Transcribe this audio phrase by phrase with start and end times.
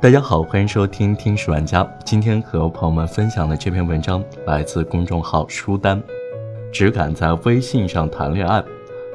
[0.00, 1.84] 大家好，欢迎收听听史玩家。
[2.04, 6.00] 今天和朋友们分享的这篇文章来自公众号书单。
[6.72, 8.62] 只敢在微信上谈恋爱，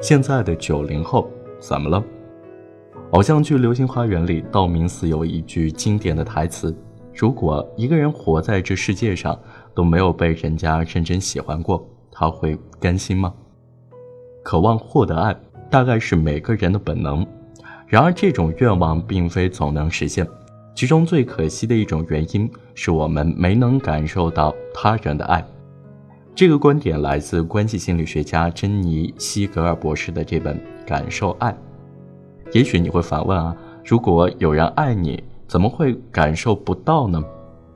[0.02, 1.26] 现在的九零后
[1.58, 2.04] 怎么了？
[3.12, 6.76] 偶像剧《流星花园》里，道明寺有一句经典的台词
[7.16, 9.40] ：“如果一个人活在这世界上
[9.74, 11.82] 都没有被人家认真喜欢过，
[12.12, 13.32] 他会甘心吗？”
[14.44, 15.34] 渴望获得爱，
[15.70, 17.26] 大概是每个人的本能。
[17.86, 20.28] 然而，这种愿望并非总能实现。
[20.74, 25.44] 其中最可惜的一种原因，是我们没能感受到他人的爱。
[26.34, 31.52] 这个观点来自关系心理学家珍妮·西格尔博士的这本《感受爱》。
[32.52, 37.22] 也许你会反问啊，如果有人爱你，怎么会感受不到呢？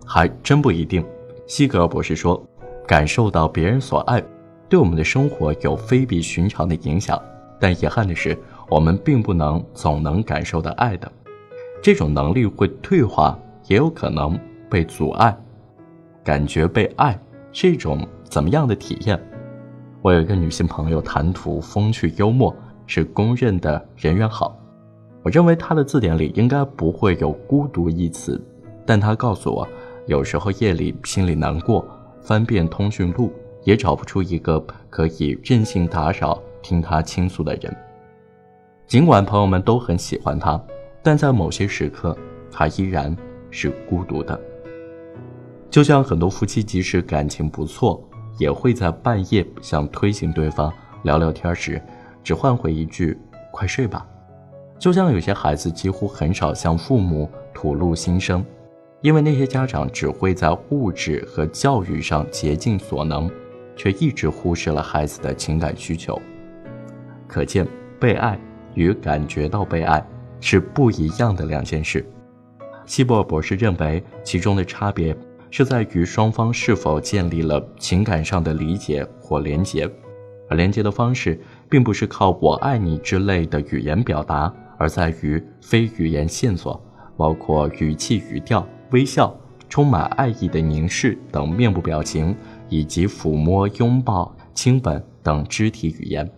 [0.04, 1.04] 还真不一定。
[1.46, 2.44] 西格尔博士说，
[2.84, 4.20] 感受到别人所爱，
[4.68, 7.20] 对我们的生活有非比寻常的影响。
[7.60, 8.36] 但遗憾的是，
[8.68, 11.10] 我们并不能总能感受到爱的。
[11.80, 15.36] 这种能力会退化，也有可能被阻碍。
[16.24, 17.18] 感觉被爱
[17.52, 19.18] 是一种怎么样的体验？
[20.02, 22.54] 我有一个女性朋友，谈吐风趣幽默，
[22.86, 24.56] 是公认的人缘好。
[25.22, 28.40] 我认为她的字典里应该不会有孤独一词，
[28.84, 29.66] 但她告诉我，
[30.06, 31.86] 有时候夜里心里难过，
[32.20, 33.32] 翻遍通讯录
[33.64, 37.74] 也找不出一个可以任性打扰听她倾诉的人。
[38.86, 40.60] 尽管朋友们都很喜欢她。
[41.02, 42.16] 但在某些时刻，
[42.50, 43.16] 他依然
[43.50, 44.38] 是孤独的。
[45.70, 48.02] 就像很多夫妻，即使感情不错，
[48.38, 51.80] 也会在半夜想推醒对方聊聊天时，
[52.24, 53.18] 只换回一句
[53.52, 54.06] “快睡吧”。
[54.78, 58.44] 就像有些孩子几乎很少向父母吐露心声，
[59.00, 63.30] 因为那些家长只会在物质和教育上竭尽所能，
[63.76, 66.20] 却一直忽视了孩子的情感需求。
[67.26, 67.66] 可见，
[68.00, 68.38] 被爱
[68.74, 70.04] 与感觉到被爱。
[70.40, 72.04] 是不一样的两件事。
[72.86, 75.16] 希伯尔博士认为，其中的差别
[75.50, 79.88] 是在于双方是否建立了情感上的理解或连结，
[80.48, 81.38] 而连接的方式
[81.68, 86.82] 并不是靠“我爱你”之类的语言表达，而在于非语言线索，
[87.16, 89.38] 包括语气、语调、微笑、
[89.68, 92.34] 充满爱意的凝视等面部表情，
[92.70, 96.30] 以及抚摸、拥抱、亲吻等肢体语言。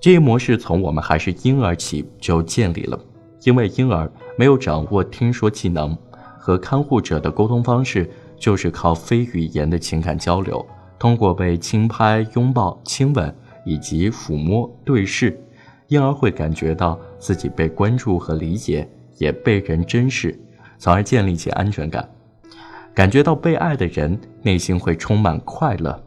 [0.00, 2.98] 这一模式从我们还是婴儿起就建立了。
[3.44, 5.96] 因为婴儿没有掌握听说技能，
[6.38, 10.64] 和看护者的沟通方式就是靠非语言的情感交流，
[10.98, 13.34] 通过被轻拍、拥抱、亲吻
[13.64, 15.38] 以及抚摸、对视，
[15.88, 18.88] 婴儿会感觉到自己被关注和理解，
[19.18, 20.38] 也被人珍视，
[20.78, 22.08] 从而建立起安全感。
[22.94, 26.02] 感觉到被爱的人，内心会充满快乐，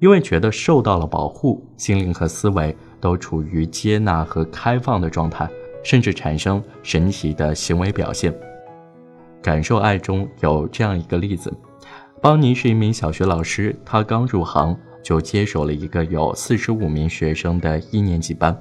[0.00, 5.48] 因为觉得受到了保护，心灵和思维都处于接纳和开放的状态。
[5.84, 8.34] 甚至产生神奇的行为表现。
[9.40, 11.52] 感受爱中有这样一个例子：
[12.20, 18.58] 邦尼是一名小学老师，他刚入行就接手了一个有四十五名学生的一年级班。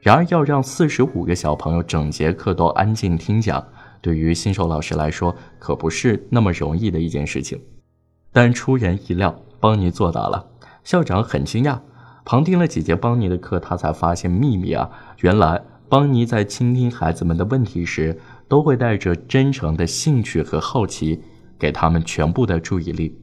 [0.00, 3.62] 然而，要让四十五个小朋友整节课都安静听讲，
[4.00, 7.60] 对于新手老师来说可不是那么容易的一件事情。
[8.32, 10.46] 但出人意料，邦尼做到了。
[10.84, 11.78] 校长很惊讶，
[12.24, 14.88] 旁听了几节邦尼的课，他才发现秘密啊，
[15.20, 15.60] 原来。
[15.88, 21.20] 邦尼在倾听孩子们的问题时，都会带着真诚的兴趣和好奇，
[21.56, 23.16] 给他们全部的注意力。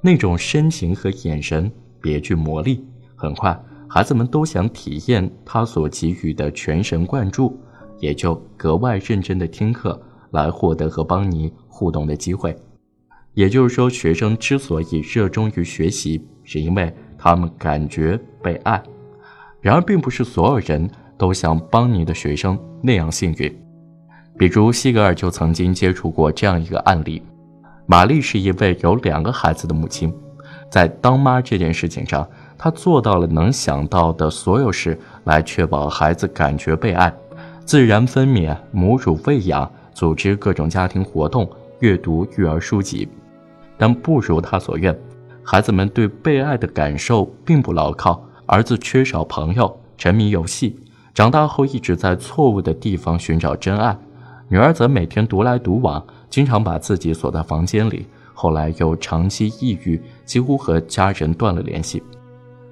[0.00, 2.84] 那种深情和眼神别具魔力。
[3.16, 3.58] 很快，
[3.88, 7.58] 孩子们都想体验他所给予的全神贯注，
[7.98, 10.00] 也就格外认真的听课，
[10.30, 12.56] 来获得和邦尼互动的机会。
[13.34, 18.80] 也就是说，学生之所以热衷于学习，是因为他们感觉被爱。
[19.60, 20.88] 然而，并不是所有人。
[21.18, 23.54] 都像邦尼的学生那样幸运，
[24.38, 27.22] 比如西格尔就曾经接触过这样一个案例：
[27.86, 30.12] 玛丽是一位有两个孩子的母亲，
[30.70, 32.28] 在当妈这件事情上，
[32.58, 37.12] 她做到了能想到的所有事来确保孩子感觉被爱，
[37.64, 41.48] 自然分娩、母乳喂养、组织各种家庭活动、
[41.80, 43.08] 阅读育儿书籍，
[43.78, 44.96] 但不如她所愿，
[45.42, 50.78] 孩子们对被爱的感受并不牢靠，儿子缺少朋友，沉迷游戏。
[51.16, 53.96] 长大后一直在错误的地方寻找真爱，
[54.50, 58.04] 女儿则每天独来独往，经常把自己锁在房间里。
[58.34, 62.02] 后来又长期抑郁，几乎和家人断了联系。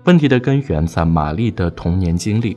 [0.04, 2.54] 问题的根源在玛丽的童年经历，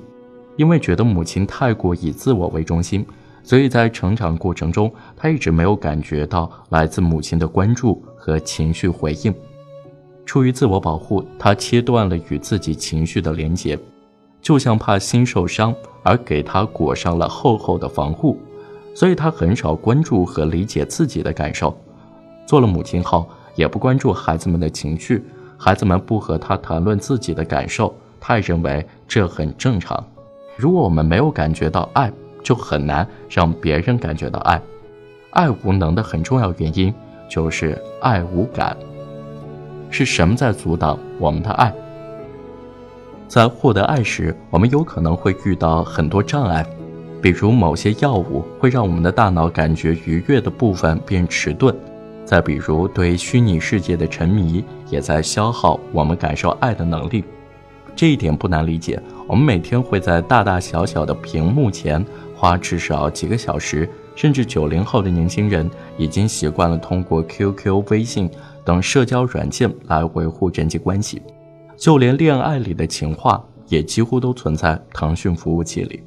[0.58, 3.06] 因为觉得母亲太过以自我为中心，
[3.42, 9.34] 所以在成长过程中，她一直没有感觉到来自母亲的关注和情绪回应。
[10.26, 13.80] 出于自我保护，她切断了与自己情绪的连结。
[14.48, 18.40] 就像怕心受伤而给他裹上了厚厚的防护，
[18.96, 21.78] 所以他很少关注和理解自己的感受。
[22.46, 25.22] 做了母亲后，也不关注孩子们的情绪，
[25.58, 30.02] 孩子们不和他谈论自己的感受，他也认为这很正常。
[30.56, 32.10] 如果我们没有感觉到爱，
[32.42, 34.62] 就很难让别人感觉到爱。
[35.32, 36.94] 爱无能的很重要原因
[37.28, 38.78] 就是爱无感。
[39.90, 41.74] 是什么在阻挡我们的爱？
[43.28, 46.66] 在获得爱时，我们有可能会遇到很多障碍，
[47.22, 51.74] 比如某些药物会让我们的大脑感觉愉悦的部分变迟钝；
[52.26, 57.24] 再比如对虚拟世界的沉迷，也在消耗我们感受爱的能力。
[57.96, 59.02] 这一点不难理解。
[59.28, 62.04] 我们每天会在大大小小的屏幕前
[62.36, 68.30] 花至少几个小时，甚至九零后的年轻人已经习惯了通过 QQ、微信
[68.64, 71.22] 等社交软件来维护人际关系。
[71.78, 76.02] 就连恋爱里的情话也几乎都存在腾讯服务器里，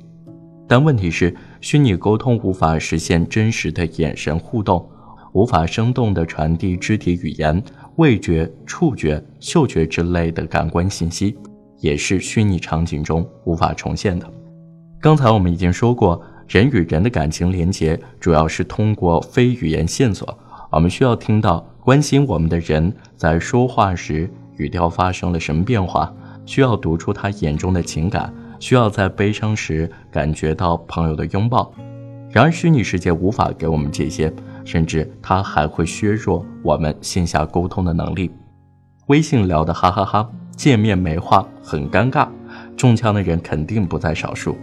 [0.67, 4.85] 但问题是，虚拟沟通无法实现真实的眼神互动，
[5.33, 7.63] 无法生动地传递肢体语言、
[7.97, 11.39] 味觉、触觉、嗅觉之类的感官信息，
[11.79, 14.29] 也是虚拟场景中无法重现的。
[15.01, 20.37] 刚才我们已经说过，人与人的感情连结主要是通过非语言线索，
[20.73, 24.29] 我们需要听到关心我们的人在说话时。
[24.61, 26.13] 语调发生了什么变化？
[26.45, 31.73] 需要读出他眼中的情感，需要在悲伤时感觉到朋友的拥抱。
[32.31, 34.33] 然而，虚拟世界无法给我们这些，
[34.65, 38.31] 甚至它还会削弱我们线下沟通的能力。
[39.07, 42.29] 微信聊的哈哈哈，见面没话，很尴尬，
[42.77, 44.59] 中枪的人肯定不在少数。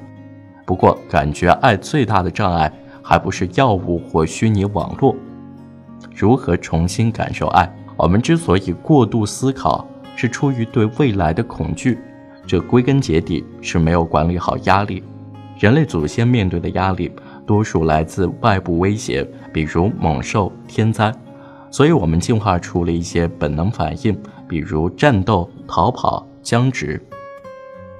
[0.65, 2.71] 不过，感觉爱最大的障碍
[3.01, 5.15] 还不是药物或虚拟网络。
[6.15, 7.73] 如何重新感受爱？
[7.97, 9.85] 我们之所以过度思考，
[10.15, 11.97] 是出于对未来的恐惧，
[12.45, 15.03] 这归根结底是没有管理好压力。
[15.59, 17.11] 人类祖先面对的压力，
[17.45, 21.11] 多数来自外部威胁，比如猛兽、天灾，
[21.71, 24.15] 所以我们进化出了一些本能反应，
[24.47, 27.01] 比如战斗、逃跑、僵直。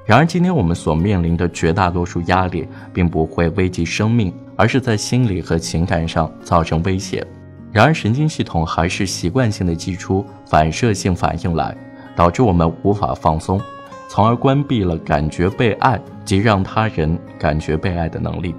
[0.05, 7.25] 然而，今天我们所面临的绝大多数压力，并不会危及生命，而是在心理和情感上造成威胁。
[7.71, 11.75] 然而，神经系统还是习惯性的寄出反射性反应来，
[12.15, 13.59] 导致我们无法放松，
[14.07, 18.55] 从而关闭了感觉被爱及让他人感觉被爱的能力。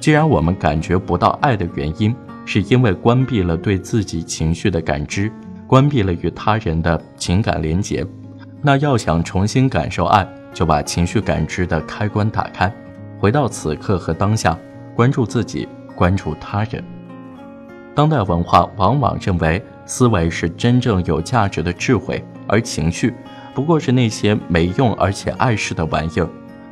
[0.00, 5.30] 既然我们感觉不到爱的原因，是因为关闭了对自己情绪的感知，
[5.66, 8.04] 关闭了与他人的情感连结，
[8.60, 12.72] 那要想重新感受爱，就把情绪感知的开关打开，
[13.20, 14.58] 回到此刻和当下，
[14.96, 16.82] 关注自己，关注他人。
[17.94, 23.12] 当代文化往往认为思维是真正有价值的智慧，而情绪
[23.54, 26.28] 不过是那些没用而且碍事的玩意儿。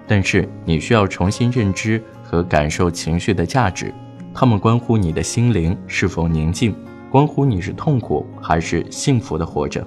[0.06, 3.92] 但是你需要重新认知和感受情绪的价值，
[4.32, 6.74] 它们关乎你的心灵是否宁静，
[7.10, 9.86] 关乎你是痛苦还是幸福的活着。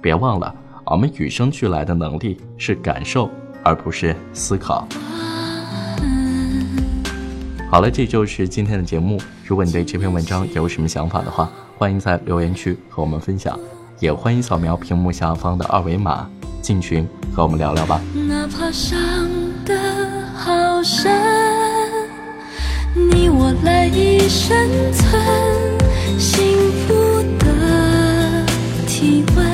[0.00, 0.54] 别忘了，
[0.84, 3.30] 我们与生俱来的能力是感受，
[3.64, 4.86] 而不是思考。
[7.70, 9.20] 好了，这就是今天的节目。
[9.44, 13.60] 如果你对这篇文章有什么想法的话，欢迎在留言区和我们分享，
[14.00, 16.26] 也欢迎扫描屏幕下方的二维码
[16.62, 18.00] 进群和我们聊聊吧。
[18.14, 18.98] 哪怕伤
[19.66, 19.76] 得
[20.34, 21.12] 好深，
[22.94, 24.56] 你我赖以生
[24.94, 25.22] 存，
[26.18, 28.46] 幸福的
[28.86, 29.46] 体温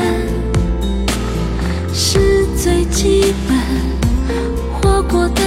[1.93, 3.59] 是最基本，
[4.81, 5.44] 活过的。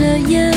[0.00, 0.49] 着烟